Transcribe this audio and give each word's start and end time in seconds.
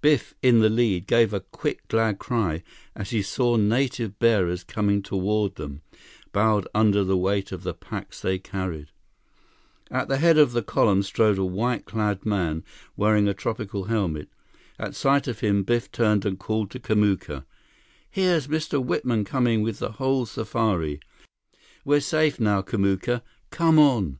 Biff, 0.00 0.32
in 0.40 0.60
the 0.60 0.70
lead, 0.70 1.06
gave 1.06 1.34
a 1.34 1.40
quick 1.40 1.86
glad 1.88 2.18
cry 2.18 2.62
as 2.96 3.10
he 3.10 3.20
saw 3.20 3.56
native 3.56 4.18
bearers 4.18 4.64
coming 4.64 5.02
toward 5.02 5.56
them, 5.56 5.82
bowed 6.32 6.66
under 6.74 7.04
the 7.04 7.18
weight 7.18 7.52
of 7.52 7.64
the 7.64 7.74
packs 7.74 8.18
they 8.22 8.38
carried. 8.38 8.86
At 9.90 10.08
the 10.08 10.16
head 10.16 10.38
of 10.38 10.52
the 10.52 10.62
column 10.62 11.02
strode 11.02 11.36
a 11.36 11.44
white 11.44 11.84
clad 11.84 12.24
man 12.24 12.64
wearing 12.96 13.28
a 13.28 13.34
tropical 13.34 13.84
helmet. 13.84 14.30
At 14.78 14.94
sight 14.94 15.28
of 15.28 15.40
him, 15.40 15.64
Biff 15.64 15.92
turned 15.92 16.24
and 16.24 16.38
called 16.38 16.70
to 16.70 16.80
Kamuka: 16.80 17.44
"Here's 18.10 18.46
Mr. 18.46 18.82
Whitman 18.82 19.26
coming 19.26 19.60
with 19.60 19.80
the 19.80 19.92
whole 19.92 20.24
safari! 20.24 20.98
We're 21.84 22.00
safe 22.00 22.40
now, 22.40 22.62
Kamuka! 22.62 23.20
Come 23.50 23.78
on!" 23.78 24.18